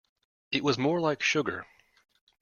[0.51, 1.67] It was more like sugar.